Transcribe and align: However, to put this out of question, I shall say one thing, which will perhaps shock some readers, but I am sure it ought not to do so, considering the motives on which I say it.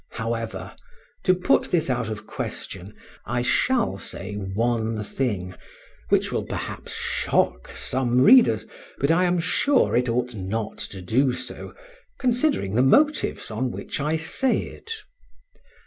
However, 0.13 0.75
to 1.25 1.35
put 1.35 1.69
this 1.69 1.87
out 1.87 2.09
of 2.09 2.25
question, 2.25 2.95
I 3.27 3.43
shall 3.43 3.99
say 3.99 4.33
one 4.33 5.03
thing, 5.03 5.53
which 6.09 6.31
will 6.31 6.41
perhaps 6.43 6.91
shock 6.93 7.69
some 7.77 8.21
readers, 8.21 8.65
but 8.97 9.11
I 9.11 9.25
am 9.25 9.37
sure 9.39 9.95
it 9.95 10.09
ought 10.09 10.33
not 10.33 10.79
to 10.79 11.03
do 11.03 11.33
so, 11.33 11.75
considering 12.17 12.73
the 12.73 12.81
motives 12.81 13.51
on 13.51 13.69
which 13.69 13.99
I 13.99 14.15
say 14.15 14.57
it. 14.61 14.91